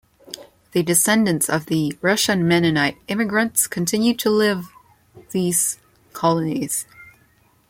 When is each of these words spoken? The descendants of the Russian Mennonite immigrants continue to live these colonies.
The 0.71 0.81
descendants 0.81 1.47
of 1.47 1.67
the 1.67 1.95
Russian 2.01 2.47
Mennonite 2.47 2.97
immigrants 3.07 3.67
continue 3.67 4.15
to 4.15 4.31
live 4.31 4.71
these 5.29 5.77
colonies. 6.11 6.87